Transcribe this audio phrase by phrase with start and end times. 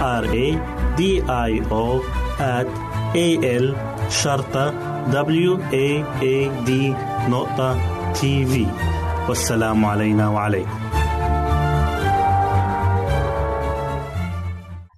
[0.00, 0.48] R A
[0.98, 2.00] D I O
[2.40, 2.68] at
[3.14, 3.76] A L
[4.10, 4.70] شرطة
[5.12, 6.70] W A A D
[7.30, 7.78] نقطة
[8.12, 8.66] تي في
[9.28, 10.80] والسلام علينا وعليكم.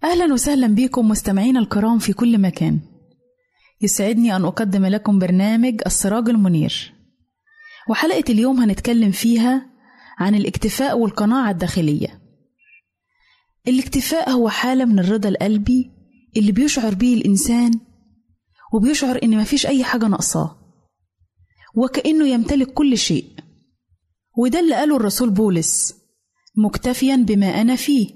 [0.05, 2.81] أهلا وسهلا بكم مستمعينا الكرام في كل مكان.
[3.81, 6.93] يسعدني أن أقدم لكم برنامج السراج المنير.
[7.89, 9.67] وحلقة اليوم هنتكلم فيها
[10.19, 12.22] عن الاكتفاء والقناعة الداخلية.
[13.69, 15.91] الاكتفاء هو حالة من الرضا القلبي
[16.37, 17.81] اللي بيشعر به الإنسان
[18.75, 20.59] وبيشعر إن مفيش أي حاجة ناقصاه
[21.75, 23.25] وكأنه يمتلك كل شيء.
[24.39, 25.95] وده اللي قاله الرسول بولس
[26.57, 28.09] مكتفيا بما أنا فيه.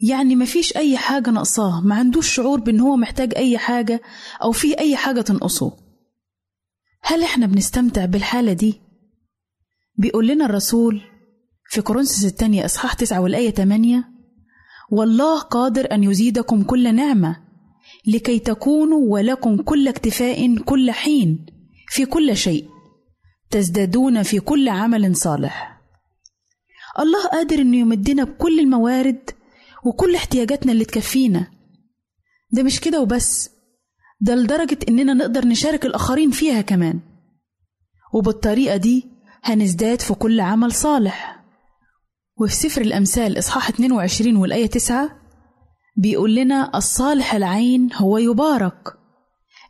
[0.00, 4.00] يعني مفيش أي حاجة ناقصاه ما عندوش شعور بإن هو محتاج أي حاجة
[4.42, 5.76] أو فيه أي حاجة تنقصه.
[7.02, 8.80] هل إحنا بنستمتع بالحالة دي؟
[9.96, 11.02] بيقول لنا الرسول
[11.70, 14.19] في كورنثوس الثانية إصحاح تسعة والآية 8
[14.90, 17.36] والله قادر أن يزيدكم كل نعمة
[18.06, 21.46] لكي تكونوا ولكم كل اكتفاء كل حين
[21.88, 22.68] في كل شيء
[23.50, 25.80] تزدادون في كل عمل صالح.
[26.98, 29.30] الله قادر إنه يمدنا بكل الموارد
[29.84, 31.46] وكل احتياجاتنا اللي تكفينا.
[32.52, 33.50] ده مش كده وبس
[34.20, 37.00] ده لدرجة إننا نقدر نشارك الآخرين فيها كمان.
[38.14, 39.06] وبالطريقة دي
[39.42, 41.39] هنزداد في كل عمل صالح.
[42.40, 45.10] وفي سفر الأمثال إصحاح 22 والآية 9
[45.96, 48.96] بيقول لنا الصالح العين هو يبارك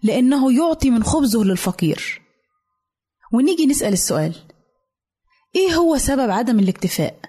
[0.03, 2.23] لأنه يعطي من خبزه للفقير
[3.33, 4.35] ونيجي نسأل السؤال
[5.57, 7.21] إيه هو سبب عدم الاكتفاء؟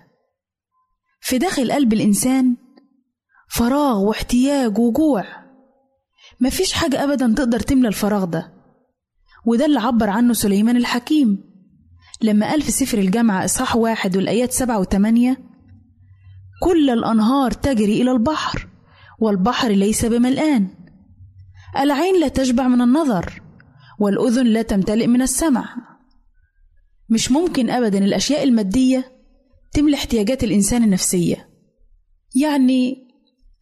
[1.21, 2.57] في داخل قلب الإنسان
[3.49, 5.25] فراغ واحتياج وجوع
[6.39, 8.53] مفيش حاجة أبدا تقدر تملى الفراغ ده
[9.45, 11.50] وده اللي عبر عنه سليمان الحكيم
[12.23, 15.37] لما قال في سفر الجامعة إصحاح واحد والآيات سبعة وثمانية
[16.63, 18.67] كل الأنهار تجري إلى البحر
[19.19, 20.67] والبحر ليس بملآن.
[21.77, 23.41] العين لا تشبع من النظر
[23.99, 25.75] والأذن لا تمتلئ من السمع.
[27.09, 29.11] مش ممكن أبدا الأشياء المادية
[29.73, 31.49] تملى احتياجات الإنسان النفسية.
[32.35, 33.07] يعني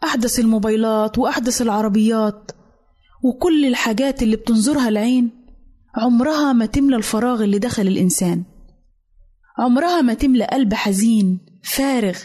[0.04, 2.52] أحدث الموبايلات وأحدث العربيات
[3.24, 5.39] وكل الحاجات اللي بتنظرها العين
[5.96, 8.44] عمرها ما تملى الفراغ اللي دخل الإنسان.
[9.58, 12.18] عمرها ما تملى قلب حزين فارغ.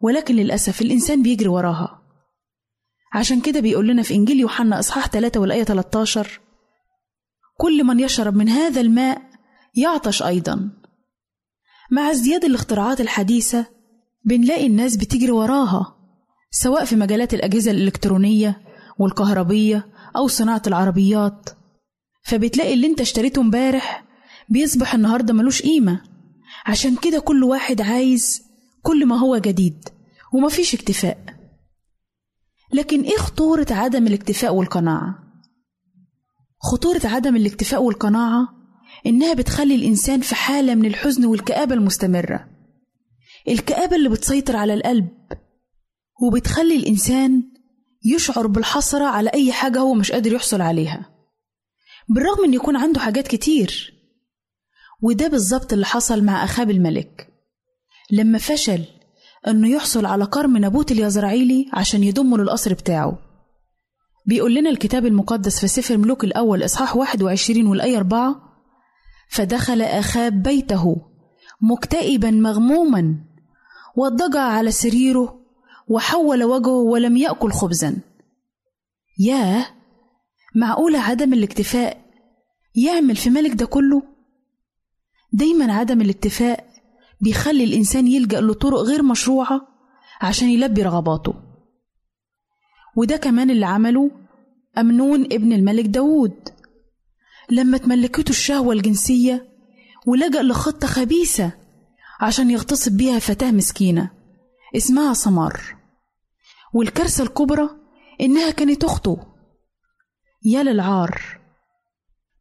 [0.00, 2.00] ولكن للأسف الإنسان بيجري وراها.
[3.14, 6.40] عشان كده بيقول لنا في إنجيل يوحنا إصحاح 3 والآية 13
[7.58, 9.22] كل من يشرب من هذا الماء
[9.74, 10.70] يعطش أيضا.
[11.92, 13.66] مع ازدياد الاختراعات الحديثة
[14.24, 15.96] بنلاقي الناس بتجري وراها
[16.50, 18.60] سواء في مجالات الأجهزة الإلكترونية
[18.98, 21.50] والكهربية أو صناعة العربيات.
[22.24, 24.04] فبتلاقي اللي انت اشتريته امبارح
[24.48, 26.00] بيصبح النهاردة ملوش قيمة.
[26.66, 28.42] عشان كده كل واحد عايز
[28.82, 29.88] كل ما هو جديد
[30.34, 31.18] ومفيش اكتفاء.
[32.72, 35.18] لكن إيه خطورة عدم الاكتفاء والقناعة؟
[36.58, 38.48] خطورة عدم الاكتفاء والقناعة
[39.06, 42.46] إنها بتخلي الإنسان في حالة من الحزن والكآبة المستمرة.
[43.48, 45.08] الكآبة اللي بتسيطر على القلب
[46.22, 47.42] وبتخلي الإنسان
[48.04, 51.13] يشعر بالحسرة على أي حاجة هو مش قادر يحصل عليها.
[52.08, 53.94] بالرغم إن يكون عنده حاجات كتير.
[55.02, 57.28] وده بالظبط اللي حصل مع أخاب الملك.
[58.10, 58.84] لما فشل
[59.48, 63.18] إنه يحصل على كرم نابوت اليزرعيلي عشان يضمه للقصر بتاعه.
[64.26, 68.36] بيقول لنا الكتاب المقدس في سفر ملوك الأول إصحاح 21 والآية 4
[69.28, 70.96] فدخل أخاب بيته
[71.60, 73.24] مكتئبا مغموما
[73.96, 75.40] واضطجع على سريره
[75.88, 77.96] وحول وجهه ولم يأكل خبزا.
[79.18, 79.66] ياه!
[80.54, 82.04] معقولة عدم الاكتفاء
[82.74, 84.02] يعمل في ملك ده كله؟
[85.32, 86.64] دايما عدم الاكتفاء
[87.20, 89.60] بيخلي الإنسان يلجأ لطرق غير مشروعة
[90.20, 91.34] عشان يلبي رغباته.
[92.96, 94.10] وده كمان اللي عمله
[94.78, 96.48] أمنون ابن الملك داوود.
[97.50, 99.48] لما تملكته الشهوة الجنسية
[100.06, 101.52] ولجأ لخطة خبيثة
[102.20, 104.10] عشان يغتصب بيها فتاة مسكينة
[104.76, 105.60] اسمها سمار.
[106.74, 107.68] والكارثة الكبرى
[108.20, 109.33] إنها كانت أخته.
[110.44, 111.38] يا للعار.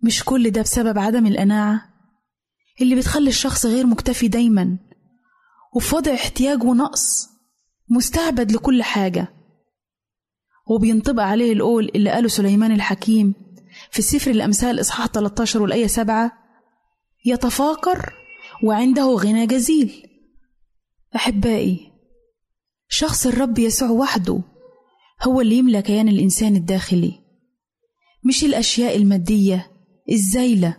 [0.01, 1.81] مش كل ده بسبب عدم القناعة
[2.81, 4.77] اللي بتخلي الشخص غير مكتفي دايما
[5.75, 7.29] وفي وضع احتياج ونقص
[7.89, 9.27] مستعبد لكل حاجة.
[10.67, 13.33] وبينطبق عليه القول اللي قاله سليمان الحكيم
[13.91, 16.31] في سفر الأمثال إصحاح 13 والآية 7
[17.25, 18.13] يتفاقر
[18.63, 20.03] وعنده غنى جزيل.
[21.15, 21.91] أحبائي
[22.89, 24.41] شخص الرب يسوع وحده
[25.22, 27.22] هو اللي يملى كيان الإنسان الداخلي.
[28.25, 29.71] مش الأشياء المادية
[30.11, 30.77] الزايلة.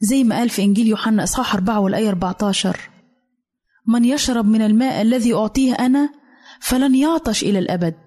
[0.00, 2.80] زي ما قال في إنجيل يوحنا إصحاح 4 والآية 14
[3.86, 6.10] من يشرب من الماء الذي أعطيه أنا
[6.60, 7.98] فلن يعطش إلى الأبد.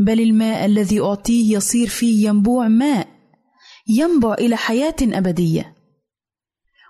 [0.00, 3.08] بل الماء الذي أعطيه يصير فيه ينبوع ماء
[3.88, 5.74] ينبع إلى حياة أبدية.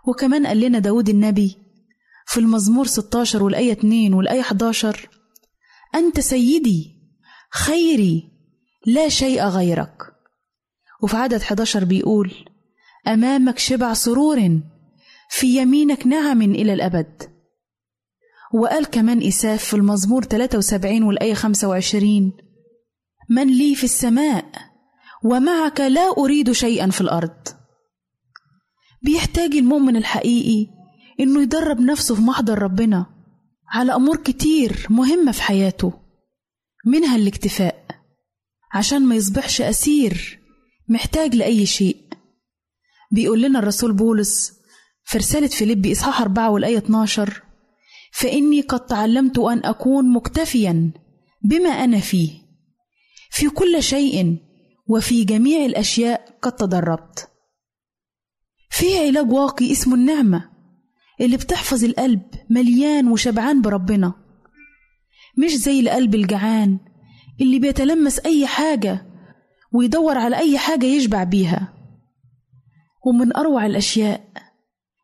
[0.08, 1.56] وكمان قال لنا داود النبي
[2.26, 5.08] في المزمور 16 والآية 2 والآية 11
[5.94, 6.90] أنت سيدي
[7.52, 8.30] خيري
[8.86, 9.96] لا شيء غيرك.
[11.02, 12.34] وفي عدد 11 بيقول
[13.08, 14.60] أمامك شبع سرور
[15.30, 17.22] في يمينك نعم إلى الأبد.
[18.54, 22.32] وقال كمان إساف في المزمور 73 والآية 25
[23.30, 24.44] من لي في السماء
[25.24, 27.48] ومعك لا أريد شيئا في الأرض.
[29.02, 30.66] بيحتاج المؤمن الحقيقي
[31.20, 33.06] إنه يدرب نفسه في محضر ربنا
[33.68, 35.92] على أمور كتير مهمة في حياته
[36.86, 37.84] منها الاكتفاء
[38.74, 40.39] عشان ما يصبحش أسير
[40.90, 41.96] محتاج لأي شيء.
[43.12, 44.52] بيقول لنا الرسول بولس
[45.04, 47.42] في رسالة فيليبي إصحاح 4 والآية 12
[48.12, 50.92] فإني قد تعلمت أن أكون مكتفيا
[51.42, 52.30] بما أنا فيه
[53.30, 54.36] في كل شيء
[54.86, 57.28] وفي جميع الأشياء قد تدربت.
[58.70, 60.50] في علاج واقي اسمه النعمة
[61.20, 64.12] اللي بتحفظ القلب مليان وشبعان بربنا
[65.38, 66.78] مش زي القلب الجعان
[67.40, 69.06] اللي بيتلمس أي حاجة
[69.72, 71.72] ويدور على أي حاجة يشبع بيها.
[73.06, 74.30] ومن أروع الأشياء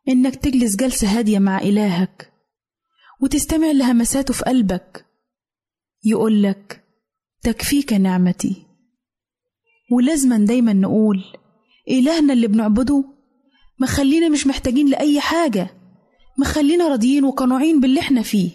[0.08, 2.32] إنك تجلس جلسة هادية مع إلهك
[3.22, 5.06] وتستمع لهمساته في قلبك.
[6.04, 6.84] يقولك
[7.42, 8.66] تكفيك نعمتي.
[9.92, 11.24] ولازما دايما نقول
[11.88, 13.04] إلهنا اللي بنعبده
[13.80, 15.70] مخلينا مش محتاجين لأي حاجة
[16.38, 18.50] مخلينا راضيين وقنوعين باللي إحنا فيه.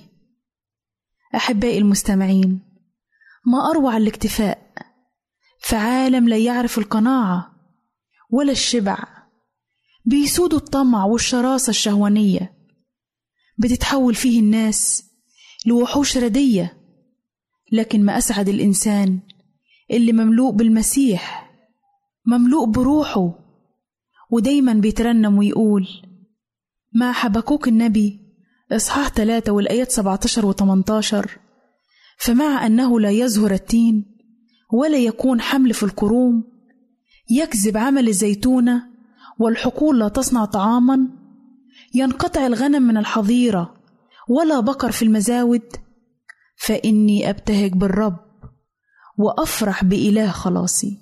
[1.36, 2.60] أحبائي المستمعين
[3.46, 4.72] ما أروع الاكتفاء
[5.62, 7.52] في عالم لا يعرف القناعة
[8.30, 8.98] ولا الشبع.
[10.06, 12.54] بيسود الطمع والشراسة الشهوانية.
[13.58, 15.04] بتتحول فيه الناس
[15.66, 16.78] لوحوش ردية.
[17.72, 19.20] لكن ما أسعد الإنسان
[19.92, 21.52] اللي مملوء بالمسيح
[22.26, 23.34] مملوء بروحه.
[24.32, 25.88] ودايما بيترنم ويقول
[26.94, 28.20] مع حبكوك النبي
[28.72, 31.40] إصحاح 3 والآيات 17 و 18
[32.18, 34.11] فمع أنه لا يزهر التين
[34.74, 36.44] ولا يكون حمل في الكروم
[37.30, 38.84] يكذب عمل الزيتونة
[39.40, 41.08] والحقول لا تصنع طعاما
[41.94, 43.76] ينقطع الغنم من الحظيرة
[44.30, 45.62] ولا بقر في المزاود
[46.58, 48.20] فإني أبتهج بالرب
[49.18, 50.98] وأفرح بإله خلاصي.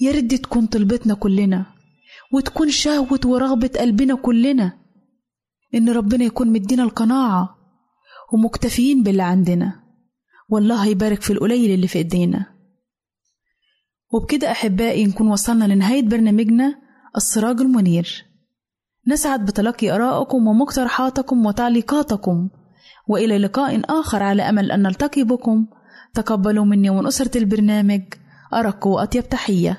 [0.00, 1.66] يا رد تكون طلبتنا كلنا
[2.32, 4.78] وتكون شهوة ورغبة قلبنا كلنا.
[5.74, 7.56] إن ربنا يكون مدينا القناعة
[8.32, 9.84] ومكتفيين باللي عندنا
[10.48, 12.53] والله يبارك في القليل اللي في إيدينا.
[14.14, 16.74] وبكده أحبائي نكون وصلنا لنهاية برنامجنا
[17.16, 18.24] السراج المنير.
[19.08, 22.48] نسعد بتلقي آرائكم ومقترحاتكم وتعليقاتكم
[23.08, 25.66] وإلى لقاء آخر على أمل أن نلتقي بكم.
[26.14, 28.02] تقبلوا مني ومن أسرة البرنامج
[28.54, 29.78] أرق وأطيب تحية.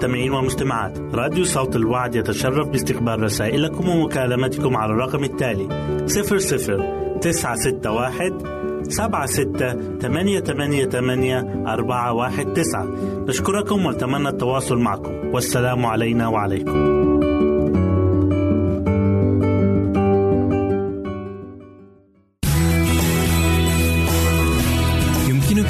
[0.00, 5.68] أعزائي المستمعين والمستمعات راديو صوت الوعد يتشرف باستقبال رسائلكم ومكالمتكم على الرقم التالي
[6.06, 12.86] 00 961 سبعة ستة ثمانية ثمانية ثمانية أربعة واحد تسعة.
[13.28, 15.34] نشكركم ونتمنى التواصل معكم.
[15.34, 16.99] والسلام علينا وعليكم.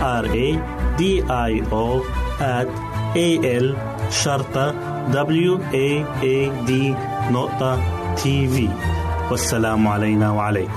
[0.00, 0.48] r a
[0.98, 1.02] d
[1.50, 1.86] i o
[2.40, 2.68] at
[3.26, 3.28] a
[3.64, 3.66] l
[4.10, 4.66] شرطة
[5.48, 5.52] w
[5.86, 5.88] a
[6.34, 6.70] a d
[7.36, 7.72] نقطة
[8.18, 8.56] t v.
[9.30, 10.70] والسلام علينا وعليكم.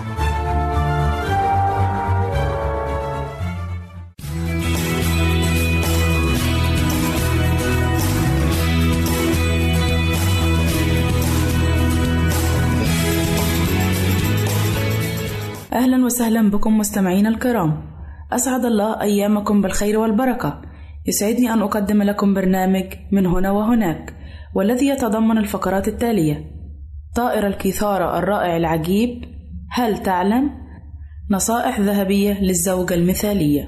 [15.73, 17.81] أهلا وسهلا بكم مستمعينا الكرام.
[18.31, 20.61] أسعد الله أيامكم بالخير والبركة.
[21.07, 24.13] يسعدني أن أقدم لكم برنامج من هنا وهناك
[24.55, 26.51] والذي يتضمن الفقرات التالية.
[27.15, 29.25] طائر الكيثارة الرائع العجيب
[29.71, 30.49] هل تعلم؟
[31.31, 33.67] نصائح ذهبية للزوجة المثالية.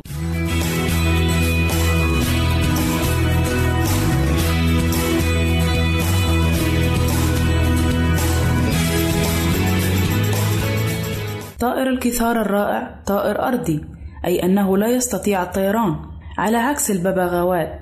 [11.59, 14.00] طائر الكثار الرائع طائر أرضي.
[14.25, 15.95] أي أنه لا يستطيع الطيران
[16.37, 17.79] على عكس الببغاوات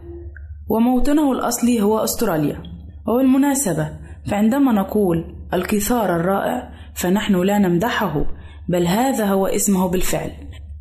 [0.69, 2.63] وموطنه الأصلي هو أستراليا.
[3.07, 3.89] وبالمناسبة
[4.27, 8.25] فعندما نقول الكثار الرائع فنحن لا نمدحه
[8.69, 10.31] بل هذا هو اسمه بالفعل.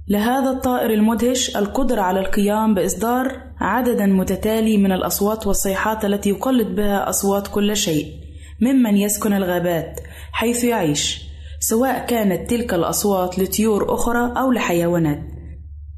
[0.09, 7.09] لهذا الطائر المدهش القدرة على القيام بإصدار عددا متتالي من الأصوات والصيحات التي يقلد بها
[7.09, 8.07] أصوات كل شيء
[8.61, 10.01] ممن يسكن الغابات
[10.33, 11.23] حيث يعيش
[11.61, 15.38] سواء كانت تلك الأصوات لطيور أخرى أو لحيوانات.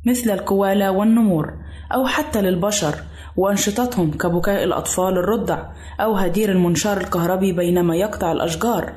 [0.07, 1.53] مثل الكوالا والنمور
[1.95, 2.95] أو حتى للبشر
[3.37, 5.59] وأنشطتهم كبكاء الأطفال الرضع
[6.01, 8.95] أو هدير المنشار الكهربي بينما يقطع الأشجار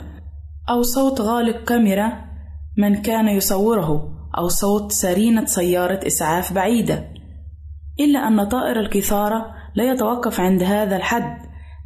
[0.69, 2.13] أو صوت غالق كاميرا
[2.77, 7.05] من كان يصوره أو صوت سرينة سيارة إسعاف بعيدة.
[7.99, 11.37] إلا أن طائر الكثارة لا يتوقف عند هذا الحد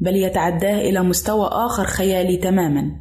[0.01, 2.91] بل يتعداه إلى مستوى آخر خيالي تماما.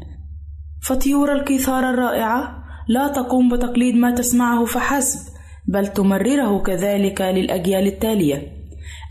[0.82, 5.35] فطيور الكثارة الرائعة لا تقوم بتقليد ما تسمعه فحسب.
[5.68, 8.52] بل تمرره كذلك للأجيال التالية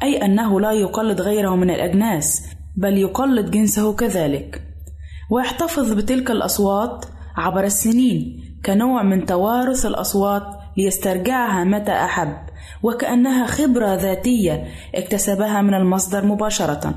[0.04, 4.62] أي أنه لا يقلد غيره من الأجناس بل يقلد جنسه كذلك.
[5.32, 7.06] ويحتفظ بتلك الأصوات
[7.38, 10.44] عبر السنين كنوع من توارث الأصوات
[10.78, 12.38] ليسترجعها متى أحب
[12.84, 16.96] وكأنها خبرة ذاتية اكتسبها من المصدر مباشرة.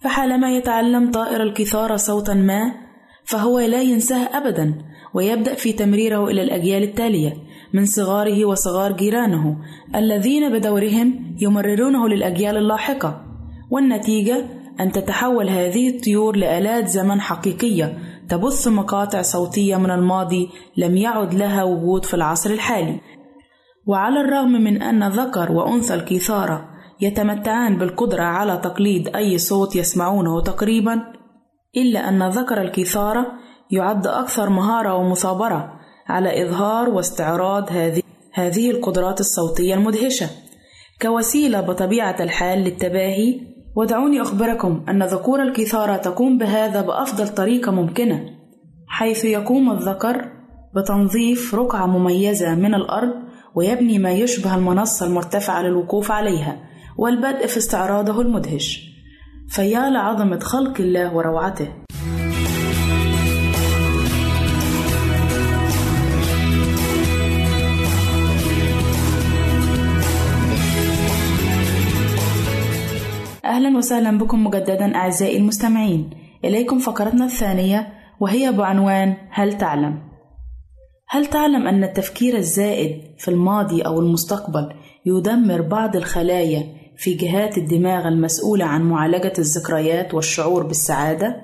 [0.00, 2.72] فحالما يتعلم طائر الكثارة صوتا ما
[3.24, 4.74] فهو لا ينساه أبدا
[5.14, 7.34] ويبدأ في تمريره إلى الأجيال التالية.
[7.74, 9.56] من صغاره وصغار جيرانه
[9.94, 13.22] الذين بدورهم يمررونه للأجيال اللاحقة.
[13.70, 14.46] والنتيجة
[14.80, 17.98] أن تتحول هذه الطيور لآلات زمن حقيقية
[18.28, 23.00] تبث مقاطع صوتية من الماضي لم يعد لها وجود في العصر الحالي.
[23.86, 26.68] وعلى الرغم من أن ذكر وأنثى الكيثارة
[27.00, 31.02] يتمتعان بالقدرة على تقليد أي صوت يسمعونه تقريبا
[31.76, 33.26] إلا أن ذكر الكيثارة
[33.70, 35.75] يعد أكثر مهارة ومثابرة.
[36.08, 40.26] على إظهار واستعراض هذه هذه القدرات الصوتية المدهشة.
[41.02, 43.40] كوسيلة بطبيعة الحال للتباهي
[43.76, 48.24] ودعوني أخبركم أن ذكور الكثارة تقوم بهذا بأفضل طريقة ممكنة
[48.88, 50.32] حيث يقوم الذكر
[50.76, 53.12] بتنظيف رقعة مميزة من الأرض
[53.54, 56.56] ويبني ما يشبه المنصة المرتفعة للوقوف عليها
[56.98, 58.80] والبدء في استعراضه المدهش.
[59.48, 61.68] فيا لعظمة خلق الله وروعته.
[73.76, 76.10] أهلا وسهلا بكم مجددا أعزائي المستمعين
[76.44, 77.88] إليكم فقرتنا الثانية
[78.20, 80.02] وهي بعنوان هل تعلم؟
[81.08, 84.68] هل تعلم أن التفكير الزائد في الماضي أو المستقبل
[85.06, 91.36] يدمر بعض الخلايا في جهات الدماغ المسؤولة عن معالجة الذكريات والشعور بالسعادة؟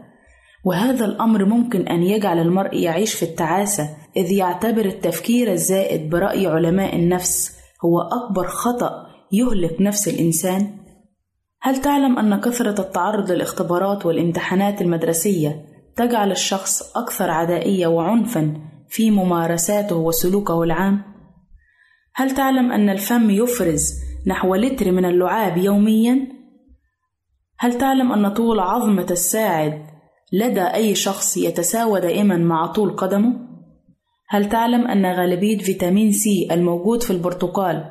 [0.64, 6.96] وهذا الأمر ممكن أن يجعل المرء يعيش في التعاسة إذ يعتبر التفكير الزائد برأي علماء
[6.96, 10.81] النفس هو أكبر خطأ يهلك نفس الإنسان؟
[11.64, 15.64] هل تعلم أن كثرة التعرض للاختبارات والامتحانات المدرسية
[15.96, 18.56] تجعل الشخص أكثر عدائية وعنفًا
[18.88, 21.02] في ممارساته وسلوكه العام؟
[22.14, 23.92] هل تعلم أن الفم يفرز
[24.26, 26.28] نحو لتر من اللعاب يوميًا؟
[27.58, 29.86] هل تعلم أن طول عظمة الساعد
[30.32, 33.32] لدى أي شخص يتساوى دائمًا مع طول قدمه؟
[34.28, 37.90] هل تعلم أن غالبية فيتامين سي الموجود في البرتقال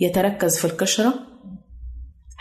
[0.00, 1.29] يتركز في القشرة؟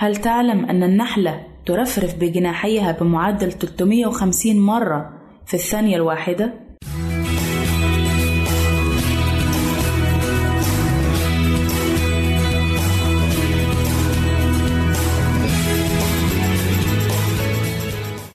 [0.01, 5.13] هل تعلم أن النحلة ترفرف بجناحيها بمعدل 350 مرة
[5.45, 6.53] في الثانية الواحدة؟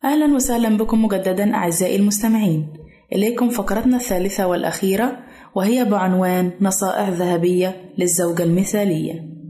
[0.04, 2.66] أهلا وسهلا بكم مجددا أعزائي المستمعين
[3.12, 5.18] إليكم فقرتنا الثالثة والأخيرة
[5.54, 9.43] وهي بعنوان نصائح ذهبية للزوجة المثالية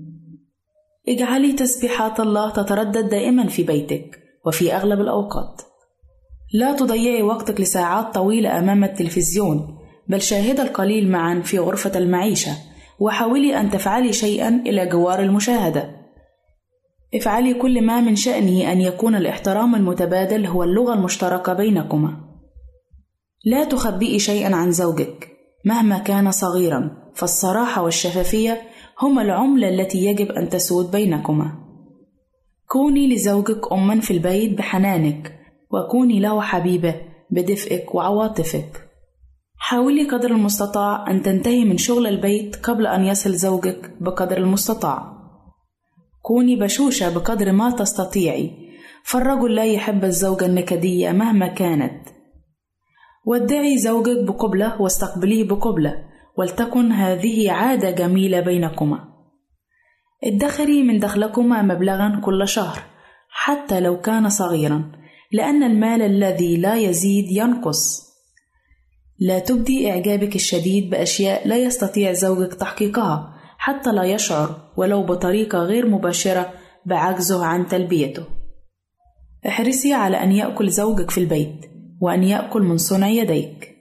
[1.09, 5.62] اجعلي تسبيحات الله تتردد دائما في بيتك وفي أغلب الأوقات.
[6.55, 12.53] لا تضيعي وقتك لساعات طويلة أمام التلفزيون بل شاهد القليل معا في غرفة المعيشة
[13.01, 15.90] وحاولي أن تفعلي شيئا إلى جوار المشاهدة.
[17.14, 22.17] افعلي كل ما من شأنه أن يكون الاحترام المتبادل هو اللغة المشتركة بينكما.
[23.45, 25.29] لا تخبئي شيئا عن زوجك
[25.64, 28.62] مهما كان صغيرا فالصراحة والشفافية
[29.03, 31.53] هما العملة التي يجب أن تسود بينكما.
[32.69, 36.95] كوني لزوجك أما في البيت بحنانك وكوني له حبيبة
[37.31, 38.89] بدفئك وعواطفك.
[39.57, 45.13] حاولي قدر المستطاع أن تنتهي من شغل البيت قبل أن يصل زوجك بقدر المستطاع.
[46.23, 48.51] كوني بشوشة بقدر ما تستطيعي.
[49.05, 52.09] فالرجل لا يحب الزوجة النكدية مهما كانت.
[53.27, 56.13] ودعي زوجك بقبلة واستقبليه بقبلة.
[56.38, 59.05] ولتكن هذه عادة جميلة بينكما
[60.25, 62.83] ادخري من دخلكما مبلغا كل شهر
[63.29, 64.92] حتى لو كان صغيرا
[65.33, 68.05] لأن المال الذي لا يزيد ينقص
[69.18, 75.87] لا تبدي إعجابك الشديد بأشياء لا يستطيع زوجك تحقيقها حتى لا يشعر ولو بطريقة غير
[75.87, 76.53] مباشرة
[76.87, 78.25] بعجزه عن تلبيته.
[79.49, 81.66] احرصي على أن يأكل زوجك في البيت
[82.01, 83.74] وأن يأكل من صنع يديك.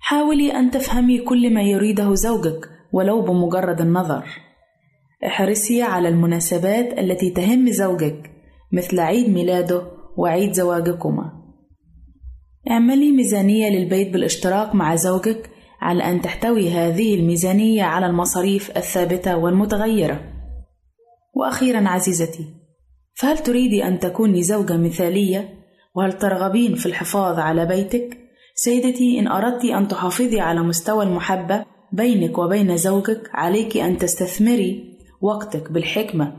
[0.00, 4.24] حاولي أن تفهمي كل ما يريده زوجك ولو بمجرد النظر.
[5.26, 8.30] احرصي على المناسبات التي تهم زوجك
[8.72, 9.82] مثل عيد ميلاده
[10.16, 11.32] وعيد زواجكما.
[12.70, 20.20] اعملي ميزانية للبيت بالاشتراك مع زوجك على أن تحتوي هذه الميزانية على المصاريف الثابتة والمتغيرة.
[21.34, 22.44] وأخيرا عزيزتي،
[23.14, 25.48] فهل تريدي أن تكوني زوجة مثالية؟
[25.94, 28.18] وهل ترغبين في الحفاظ على بيتك؟
[28.64, 35.72] سيدتي إن أردت أن تحافظي على مستوى المحبة بينك وبين زوجك عليك أن تستثمري وقتك
[35.72, 36.32] بالحكمة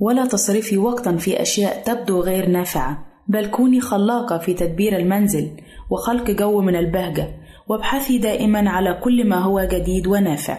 [0.00, 2.98] ولا تصرفي وقتا في أشياء تبدو غير نافعة.
[3.28, 5.50] بل كوني خلاقة في تدبير المنزل
[5.90, 7.28] وخلق جو من البهجة
[7.68, 10.58] وابحثي دائما على كل ما هو جديد ونافع.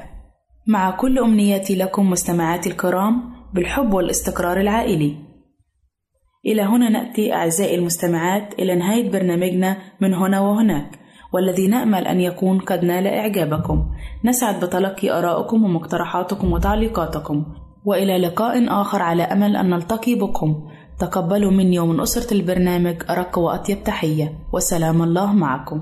[0.68, 5.16] مع كل أمنياتي لكم مستمعاتي الكرام بالحب والاستقرار العائلي.
[6.46, 11.03] إلى هنا نأتي أعزائي المستمعات إلى نهاية برنامجنا من هنا وهناك.
[11.34, 13.86] والذي نأمل أن يكون قد نال إعجابكم.
[14.26, 17.46] نسعد بتلقي آرائكم ومقترحاتكم وتعليقاتكم.
[17.86, 20.64] وإلى لقاء آخر على أمل أن نلتقي بكم.
[21.00, 24.40] تقبلوا مني ومن أسرة البرنامج أرق وأطيب تحية.
[24.54, 25.82] وسلام الله معكم.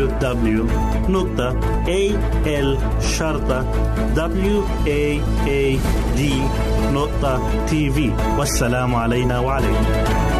[0.00, 0.78] www.al-waad.tv
[8.38, 10.39] والسلام علينا وعليكم.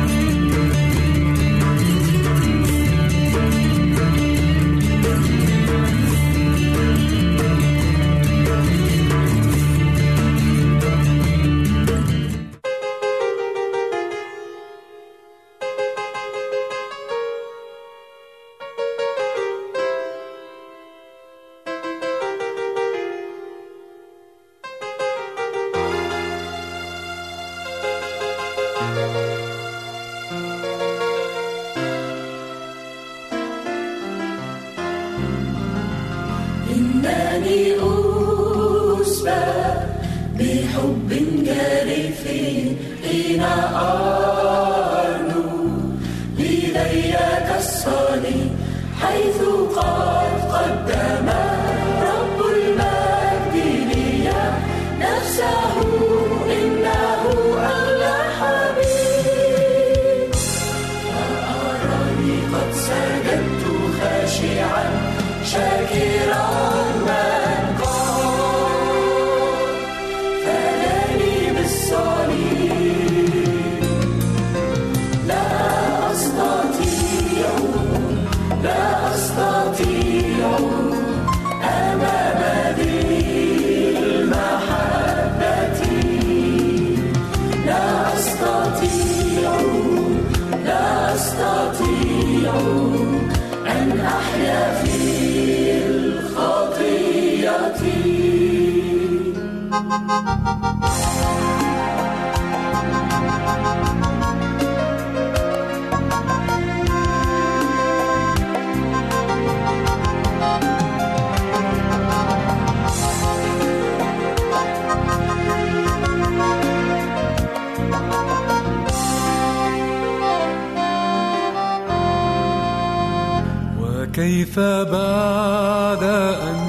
[124.21, 126.59] وكيف بعد أن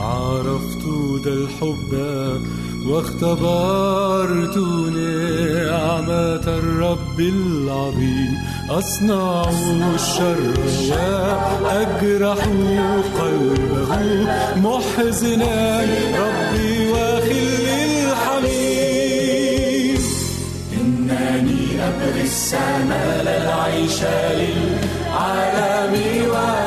[0.00, 0.84] عرفت
[1.24, 1.92] ذا الحب
[2.86, 4.56] واختبرت
[4.96, 8.38] نعمة الرب العظيم.
[8.70, 9.44] أصنع
[9.94, 10.54] الشر
[11.62, 12.44] وأجرح
[13.20, 13.90] قلبه
[14.56, 15.80] محزنا
[16.20, 19.16] ربي وخلي الحميم.
[20.80, 24.00] إنني أبغي السماء العيش
[24.40, 25.94] للعالم
[26.30, 26.65] وأجرنا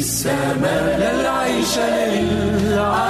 [0.00, 3.09] السماء لا العيش للعالم.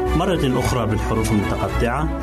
[0.17, 2.21] مرة أخرى بالحروف المتقطعة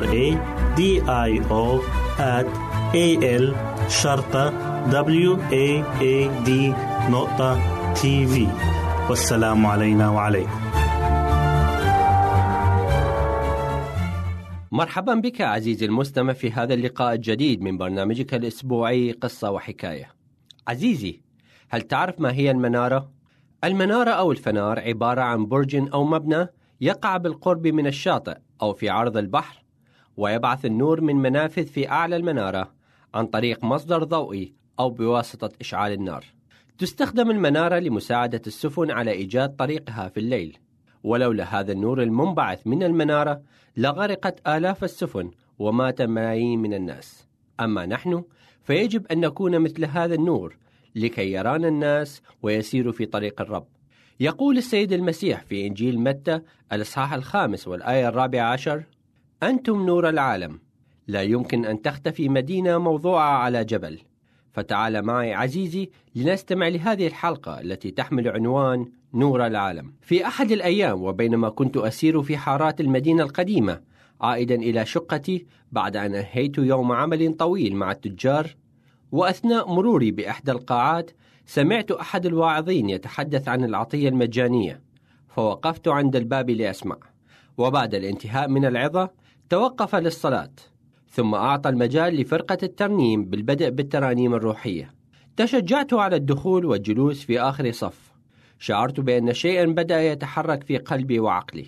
[0.00, 0.36] R A
[0.76, 1.80] D I O
[2.18, 2.46] at
[2.94, 3.06] A
[3.40, 3.54] L
[3.88, 4.50] شرطة
[4.90, 6.50] W A A D
[7.10, 7.60] نقطة
[7.94, 8.48] تي في
[9.08, 10.60] والسلام علينا وعليكم
[14.72, 20.08] مرحبا بك عزيزي المستمع في هذا اللقاء الجديد من برنامجك الأسبوعي قصة وحكاية.
[20.68, 21.20] عزيزي،
[21.68, 23.10] هل تعرف ما هي المنارة؟
[23.64, 26.48] المنارة أو الفنار عبارة عن برج أو مبنى
[26.80, 29.64] يقع بالقرب من الشاطئ أو في عرض البحر
[30.16, 32.72] ويبعث النور من منافذ في أعلى المنارة
[33.14, 36.24] عن طريق مصدر ضوئي أو بواسطة إشعال النار.
[36.78, 40.58] تستخدم المنارة لمساعدة السفن على إيجاد طريقها في الليل.
[41.04, 43.42] ولولا هذا النور المنبعث من المنارة
[43.76, 47.28] لغرقت آلاف السفن ومات ملايين من الناس
[47.60, 48.24] أما نحن
[48.62, 50.56] فيجب أن نكون مثل هذا النور
[50.94, 53.66] لكي يرانا الناس ويسيروا في طريق الرب
[54.20, 56.40] يقول السيد المسيح في إنجيل متى
[56.72, 58.82] الإصحاح الخامس والآية الرابعة عشر
[59.42, 60.60] أنتم نور العالم
[61.06, 63.98] لا يمكن أن تختفي مدينة موضوعة على جبل
[64.52, 69.92] فتعال معي عزيزي لنستمع لهذه الحلقة التي تحمل عنوان نور العالم.
[70.00, 73.80] في أحد الأيام وبينما كنت أسير في حارات المدينة القديمة
[74.20, 78.56] عائدا إلى شقتي بعد أن أنهيت يوم عمل طويل مع التجار
[79.12, 81.10] وأثناء مروري بإحدى القاعات
[81.50, 84.80] سمعت أحد الواعظين يتحدث عن العطية المجانية
[85.28, 86.96] فوقفت عند الباب لأسمع
[87.58, 89.10] وبعد الانتهاء من العظة
[89.50, 90.50] توقف للصلاة
[91.10, 94.94] ثم أعطى المجال لفرقة الترنيم بالبدء بالترانيم الروحية.
[95.36, 98.12] تشجعت على الدخول والجلوس في آخر صف.
[98.58, 101.66] شعرت بأن شيئا بدأ يتحرك في قلبي وعقلي.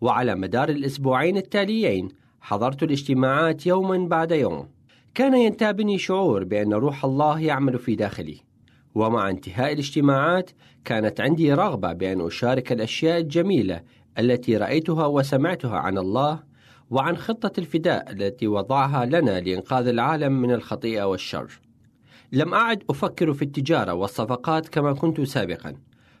[0.00, 2.08] وعلى مدار الأسبوعين التاليين
[2.40, 4.68] حضرت الاجتماعات يوما بعد يوم.
[5.14, 8.49] كان ينتابني شعور بأن روح الله يعمل في داخلي.
[8.94, 10.50] ومع انتهاء الاجتماعات
[10.84, 13.82] كانت عندي رغبة بأن أشارك الأشياء الجميلة
[14.18, 16.42] التي رأيتها وسمعتها عن الله
[16.90, 21.60] وعن خطة الفداء التي وضعها لنا لإنقاذ العالم من الخطيئة والشر.
[22.32, 25.76] لم أعد أفكر في التجارة والصفقات كما كنت سابقا،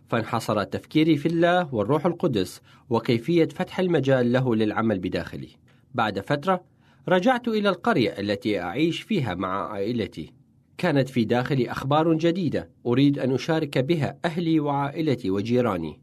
[0.08, 2.60] فانحصر تفكيري في الله والروح القدس
[2.90, 5.48] وكيفية فتح المجال له للعمل بداخلي.
[5.94, 6.64] بعد فترة
[7.08, 10.39] رجعت إلى القرية التي أعيش فيها مع عائلتي.
[10.80, 16.00] كانت في داخلي أخبار جديدة أريد أن أشارك بها أهلي وعائلتي وجيراني.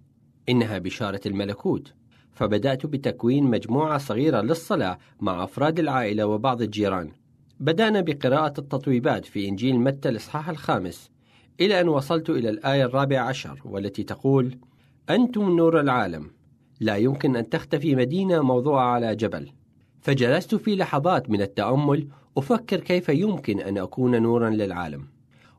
[0.50, 1.94] إنها بشارة الملكوت.
[2.32, 7.12] فبدأت بتكوين مجموعة صغيرة للصلاة مع أفراد العائلة وبعض الجيران.
[7.60, 11.12] بدأنا بقراءة التطويبات في إنجيل متى الإصحاح الخامس
[11.60, 14.58] إلى أن وصلت إلى الآية الرابعة عشر والتي تقول:
[15.10, 16.32] أنتم نور العالم،
[16.80, 19.52] لا يمكن أن تختفي مدينة موضوعة على جبل.
[20.02, 22.08] فجلست في لحظات من التأمل
[22.38, 25.08] أفكر كيف يمكن أن أكون نورا للعالم.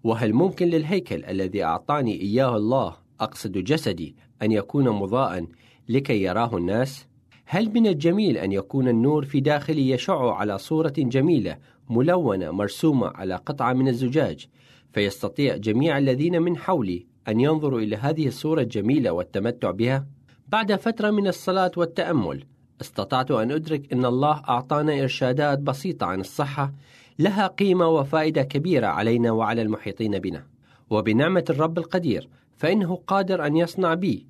[0.04, 5.46] وهل ممكن للهيكل الذي أعطاني إياه الله أقصد جسدي أن يكون مضاءً
[5.88, 7.06] لكي يراه الناس؟
[7.44, 11.58] هل من الجميل أن يكون النور في داخلي يشع على صورة جميلة
[11.90, 14.46] ملونة مرسومة على قطعة من الزجاج
[14.92, 20.06] فيستطيع جميع الذين من حولي أن ينظروا إلى هذه الصورة الجميلة والتمتع بها؟
[20.48, 22.44] بعد فترة من الصلاة والتأمل
[22.80, 26.72] استطعت أن أدرك أن الله أعطانا إرشادات بسيطة عن الصحة
[27.18, 30.46] لها قيمة وفائدة كبيرة علينا وعلى المحيطين بنا
[30.90, 34.26] وبنعمة الرب القدير فإنه قادر أن يصنع بي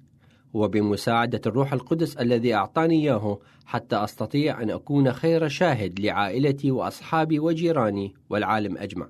[0.55, 8.15] وبمساعدة الروح القدس الذي أعطاني إياه حتى أستطيع أن أكون خير شاهد لعائلتي وأصحابي وجيراني
[8.31, 9.09] والعالم أجمع.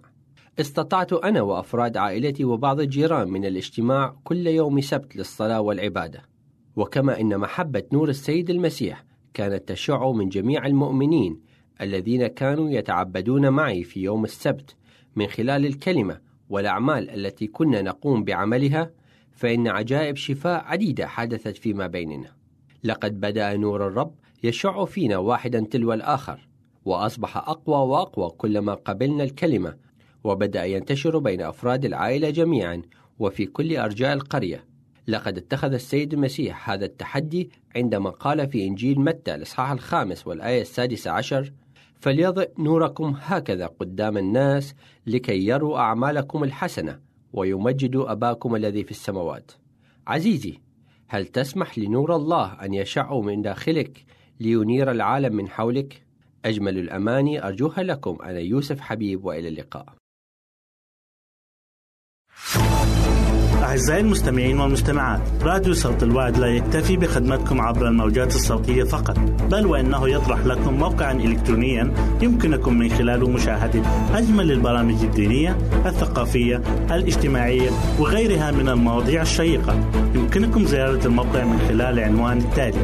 [0.60, 6.22] استطعت أنا وأفراد عائلتي وبعض الجيران من الاجتماع كل يوم سبت للصلاة والعبادة.
[6.76, 9.04] وكما إن محبة نور السيد المسيح
[9.34, 11.40] كانت تشع من جميع المؤمنين
[11.80, 14.76] الذين كانوا يتعبدون معي في يوم السبت
[15.16, 16.20] من خلال الكلمة
[16.50, 18.90] والأعمال التي كنا نقوم بعملها
[19.32, 22.32] فإن عجائب شفاء عديدة حدثت فيما بيننا.
[22.84, 26.48] لقد بدأ نور الرب يشع فينا واحدا تلو الآخر،
[26.84, 29.76] وأصبح أقوى وأقوى كلما قبلنا الكلمة،
[30.24, 32.82] وبدأ ينتشر بين أفراد العائلة جميعا
[33.18, 34.64] وفي كل أرجاء القرية.
[35.08, 41.10] لقد اتخذ السيد المسيح هذا التحدي عندما قال في إنجيل متى الإصحاح الخامس والآية السادسة
[41.10, 41.52] عشر:
[42.00, 44.74] فليضئ نوركم هكذا قدام الناس
[45.06, 47.00] لكي يروا أعمالكم الحسنة
[47.32, 49.52] ويمجدوا أباكم الذي في السماوات.
[50.06, 50.60] عزيزي،
[51.08, 54.04] هل تسمح لنور الله أن يشع من داخلك
[54.40, 56.02] لينير العالم من حولك؟
[56.44, 59.94] أجمل الأماني أرجوها لكم أنا يوسف حبيب وإلى اللقاء.
[63.68, 69.18] أعزائي المستمعين والمستمعات راديو صوت الوعد لا يكتفي بخدمتكم عبر الموجات الصوتية فقط
[69.50, 71.92] بل وإنه يطرح لكم موقعا إلكترونيا
[72.22, 73.82] يمكنكم من خلاله مشاهدة
[74.14, 75.56] أجمل البرامج الدينية
[75.86, 79.80] الثقافية الاجتماعية وغيرها من المواضيع الشيقة.
[80.14, 82.78] يمكنكم زيارة الموقع من خلال العنوان التالي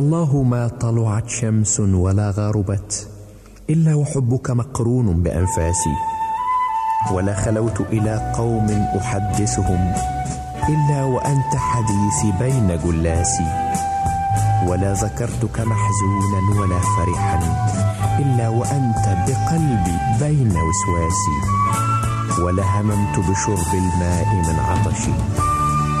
[0.00, 3.08] الله ما طلعت شمس ولا غربت
[3.70, 5.94] إلا وحبك مقرون بأنفاسي.
[7.12, 9.92] ولا خلوت إلى قوم أحدثهم
[10.68, 13.44] إلا وأنت حديثي بين جلاسي.
[14.66, 17.38] ولا ذكرتك محزونا ولا فرحا
[18.18, 21.38] إلا وأنت بقلبي بين وسواسي.
[22.42, 25.12] ولا هممت بشرب الماء من عطشي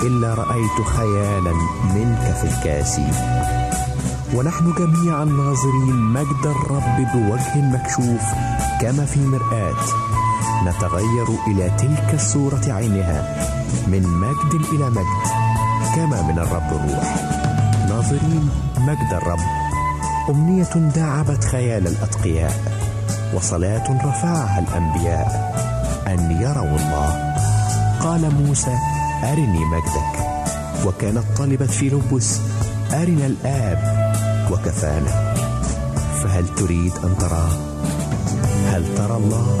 [0.02, 1.52] إلا رأيت خيالا
[1.94, 3.00] منك في الكاس
[4.34, 8.22] ونحن جميعا ناظرين مجد الرب بوجه مكشوف
[8.80, 9.74] كما في مرآة.
[10.64, 13.36] نتغير إلى تلك الصورة عينها
[13.86, 15.22] من مجد إلى مجد
[15.96, 17.14] كما من الرب الروح
[17.88, 19.38] ناظرين مجد الرب.
[20.30, 22.54] أمنية داعبت خيال الأتقياء
[23.34, 25.50] وصلاة رفعها الأنبياء.
[26.06, 27.34] أن يروا الله.
[28.00, 28.78] قال موسى
[29.22, 30.14] أرني مجدك.
[30.86, 32.40] وكانت طالبت في لبس.
[32.92, 33.99] أرنا الآب.
[34.52, 35.34] وكفانا.
[36.22, 37.50] فهل تريد أن تراه؟
[38.66, 39.60] هل ترى الله؟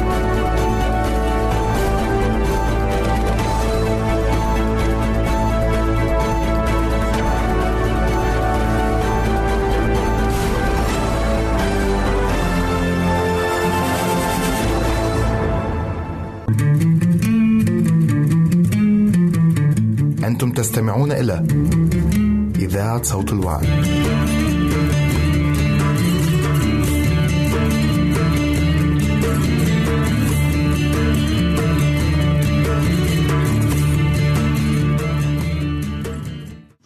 [20.43, 21.45] أنتم تستمعون إلى
[22.55, 23.67] إذاعة صوت الوعي.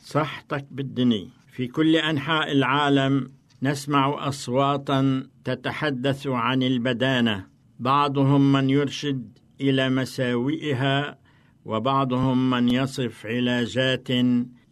[0.03, 3.32] صحتك بالدني في كل أنحاء العالم
[3.64, 7.47] نسمع أصواتا تتحدث عن البدانة
[7.80, 11.24] بعضهم من يرشد إلى مساوئها
[11.66, 14.07] وبعضهم من يصف علاجات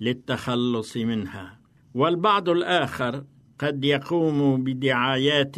[0.02, 1.60] للتخلص منها.
[1.94, 3.24] والبعض الآخر
[3.60, 5.56] قد يقوم بدعايات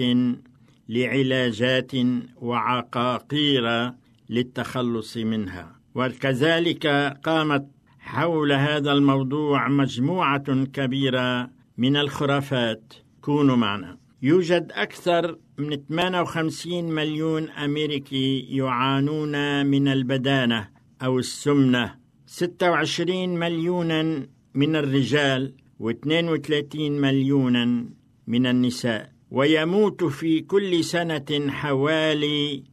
[0.89, 1.91] لعلاجات
[2.36, 3.91] وعقاقير
[4.29, 5.75] للتخلص منها.
[5.95, 6.88] وكذلك
[7.23, 7.67] قامت
[7.99, 12.93] حول هذا الموضوع مجموعة كبيرة من الخرافات.
[13.21, 13.97] كونوا معنا.
[14.21, 20.74] يوجد أكثر من 58 مليون أمريكي يعانون من البدانة.
[21.01, 21.95] أو السمنة.
[22.25, 27.85] 26 مليونا من الرجال و32 مليونا
[28.27, 29.11] من النساء.
[29.31, 32.63] ويموت في كل سنة حوالي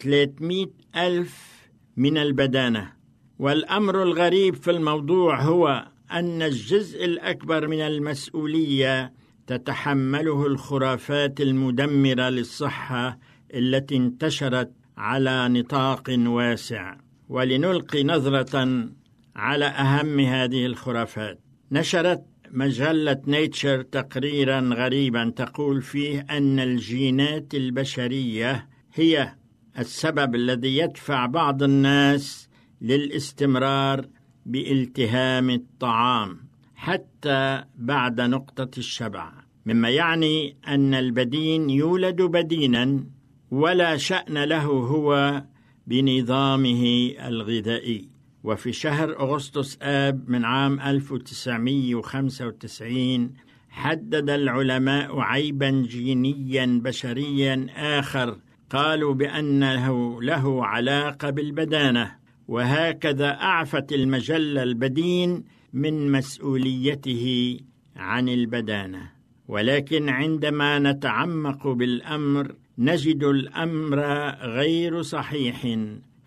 [0.00, 0.66] 300
[0.96, 1.48] ألف
[1.96, 2.92] من البدانة.
[3.38, 9.12] والأمر الغريب في الموضوع هو أن الجزء الأكبر من المسؤولية
[9.46, 13.18] تتحمله الخرافات المدمرة للصحة
[13.54, 16.96] التي انتشرت على نطاق واسع.
[17.28, 18.88] ولنلقي نظرة
[19.36, 21.40] على أهم هذه الخرافات.
[21.72, 29.34] نشرت مجلة نيتشر تقريرا غريبا تقول فيه أن الجينات البشرية هي
[29.78, 32.48] السبب الذي يدفع بعض الناس
[32.80, 34.06] للاستمرار
[34.46, 39.32] بإلتهام الطعام حتى بعد نقطة الشبع
[39.66, 43.04] مما يعني أن البدين يولد بدينا
[43.50, 45.42] ولا شأن له هو
[45.88, 48.08] بنظامه الغذائي.
[48.44, 53.34] وفي شهر أغسطس آب من عام 1995
[53.70, 58.38] حدد العلماء عيبا جينيا بشريا آخر
[58.70, 62.18] قالوا بأنه له علاقة بالبدانة.
[62.48, 67.56] وهكذا أعفت المجلة البدين من مسؤوليته
[67.96, 69.10] عن البدانة.
[69.48, 74.00] ولكن عندما نتعمق بالأمر نجد الأمر
[74.40, 75.78] غير صحيح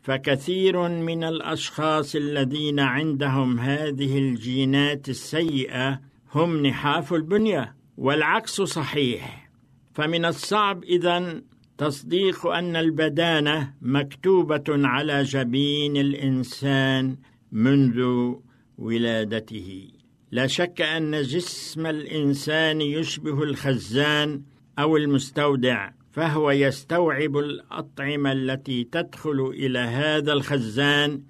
[0.02, 5.99] فكثير من الأشخاص الذين عندهم هذه الجينات السيئة
[6.34, 9.52] هم نحاف البنية والعكس صحيح.
[9.93, 11.41] فمن الصعب اذا
[11.78, 17.18] تصديق أن البدانة مكتوبة على جبين الإنسان
[17.52, 18.32] منذ
[18.78, 19.88] ولادته.
[20.32, 24.41] لا شك أن جسم الإنسان يشبه الخزان
[24.80, 25.91] أو المستودع.
[26.12, 31.22] فهو يستوعب الأطعمة التي تدخل إلى هذا الخزان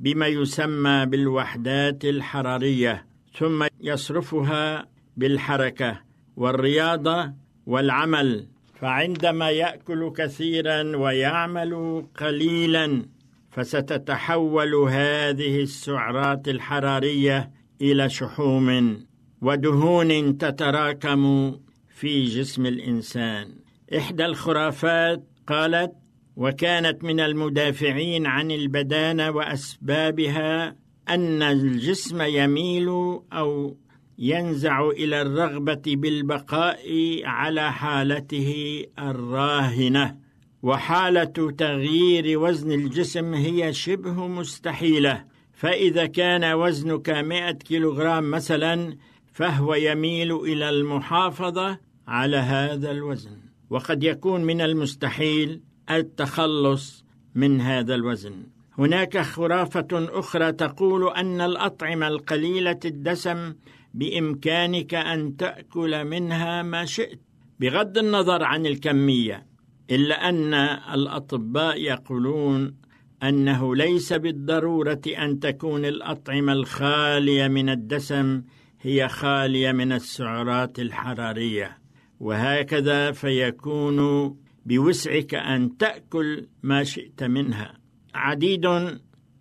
[0.00, 3.06] بما يسمى بالوحدات الحرارية
[3.38, 6.00] ثم يصرفها بالحركة
[6.36, 7.32] والرياضه
[7.66, 8.46] والعمل.
[8.74, 13.02] فعندما يأكل كثيرا ويعمل قليلا
[13.50, 19.00] فستتحول هذه السعرات الحرارية إلى شحوم
[19.42, 21.52] ودهون تتراكم
[21.88, 23.59] في جسم الإنسان.
[23.96, 25.92] إحدى الخرافات قالت
[26.36, 30.76] وكانت من المدافعين عن البدانة وأسبابها
[31.08, 32.88] أن الجسم يميل
[33.32, 33.76] أو
[34.18, 36.86] ينزع إلى الرغبة بالبقاء
[37.24, 40.16] على حالته الراهنة
[40.62, 48.96] وحالة تغيير وزن الجسم هي شبه مستحيلة فإذا كان وزنك 100 كيلوغرام مثلا
[49.32, 51.78] فهو يميل إلى المحافظة
[52.08, 53.49] على هذا الوزن.
[53.70, 55.60] وقد يكون من المستحيل
[55.90, 57.04] التخلص
[57.34, 58.46] من هذا الوزن.
[58.78, 63.54] هناك خرافة أخرى تقول أن الأطعمة القليلة الدسم
[63.94, 67.20] بإمكانك أن تأكل منها ما شئت.
[67.60, 69.46] بغض النظر عن الكمية
[69.90, 70.54] إلا أن
[70.94, 72.74] الأطباء يقولون
[73.22, 78.42] أنه ليس بالضرورة أن تكون الأطعمة الخالية من الدسم
[78.80, 81.79] هي خالية من السعرات الحرارية.
[82.20, 84.30] وهكذا فيكون
[84.66, 87.74] بوسعك أن تأكل ما شئت منها.
[88.14, 88.66] عديد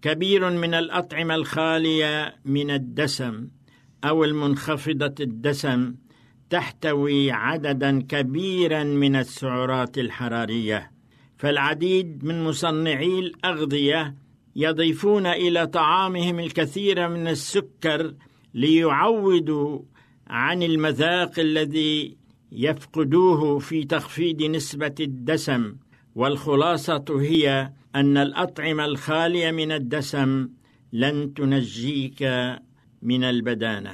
[0.01, 3.47] كبير من الأطعمة الخالية من الدسم
[4.03, 5.95] أو المنخفضة الدسم
[6.49, 10.91] تحتوي عددا كبيرا من السعرات الحرارية.
[11.38, 14.15] فالعديد من مصنعي الأغذية
[14.55, 18.13] يضيفون إلى طعامهم الكثير من السكر
[18.53, 19.80] ليعوضوا
[20.27, 22.18] عن المذاق الذي
[22.52, 25.76] يفقدوه في تخفيض نسبة الدسم
[26.16, 30.50] والخلاصة هي أن الاطعمه الخاليه من الدسم
[30.93, 32.24] لن تنجيك
[33.02, 33.93] من البدانة.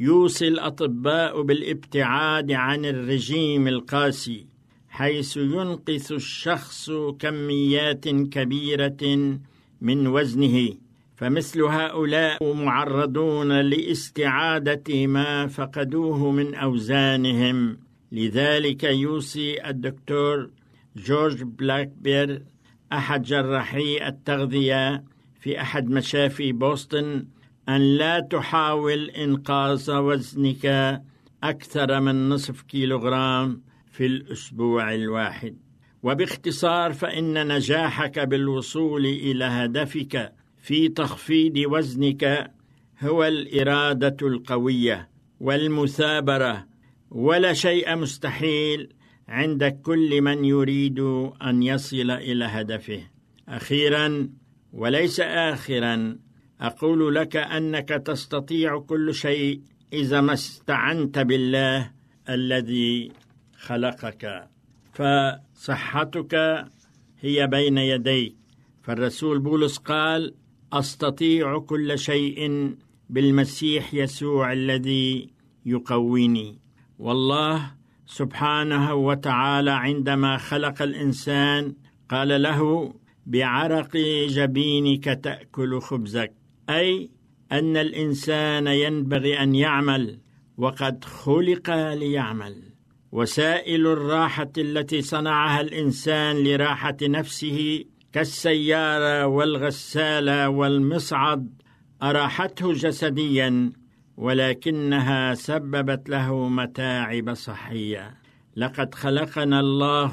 [0.00, 4.46] يوصي الأطباء بالابتعاد عن الرجيم القاسي
[4.88, 9.38] حيث ينقص الشخص كميات كبيرة
[9.80, 10.74] من وزنه
[11.16, 17.78] فمثل هؤلاء معرضون لاستعادة ما فقدوه من أوزانهم.
[18.12, 20.50] لذلك يوصي الدكتور
[20.96, 22.42] جورج بلاكبير
[22.92, 25.04] أحد جراحي التغذية
[25.40, 27.24] في أحد مشافي بوسطن
[27.68, 31.00] أن لا تحاول انقاص وزنك
[31.42, 35.56] أكثر من نصف كيلوغرام في الأسبوع الواحد.
[36.02, 40.32] وباختصار فإن نجاحك بالوصول إلى هدفك
[40.62, 42.50] في تخفيض وزنك
[43.02, 45.08] هو الإرادة القوية
[45.40, 46.71] والمثابرة
[47.14, 48.88] ولا شيء مستحيل
[49.28, 51.00] عند كل من يريد
[51.42, 53.02] أن يصل إلى هدفه.
[53.48, 54.28] أخيرا
[54.72, 56.18] وليس اخرا
[56.60, 59.60] أقول لك أنك تستطيع كل شيء
[59.92, 61.90] إذا ما استعنت بالله
[62.28, 63.12] الذي
[63.56, 64.48] خلقك.
[64.92, 66.64] فصحتك
[67.20, 68.36] هي بين يديك.
[68.82, 70.34] فالرسول بولس قال
[70.72, 72.70] أستطيع كل شيء
[73.10, 75.30] بالمسيح يسوع الذي
[75.66, 76.61] يقويني.
[77.02, 77.70] والله
[78.06, 81.74] سبحانه وتعالى عندما خلق الإنسان
[82.10, 82.92] قال له
[83.26, 83.96] بعرق
[84.28, 86.32] جبينك تأكل خبزك.
[86.70, 87.10] أي
[87.52, 90.18] أن الإنسان ينبغي أن يعمل
[90.56, 92.62] وقد خلق ليعمل.
[93.12, 101.62] وسائل الراحة التي صنعها الإنسان لراحة نفسه كالسيارة والغسالة والمصعد
[102.02, 103.72] أراحته جسديا
[104.22, 108.14] ولكنها سببت له متاعب صحية.
[108.56, 110.12] لقد خلقنا الله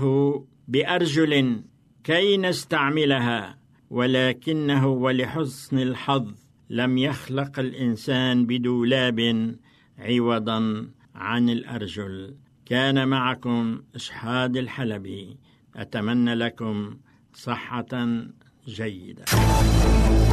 [0.68, 1.62] بأرجل
[2.04, 3.58] كي نستعملها
[3.90, 6.32] ولكنه ولحسن الحظ
[6.70, 9.20] لم يخلق الإنسان بدولاب
[10.00, 12.36] عوضا عن الأرجل.
[12.66, 15.38] كان معكم إشحاد الحلبي.
[15.76, 16.98] أتمنى لكم
[17.34, 17.88] صحة
[18.68, 19.26] جيدة.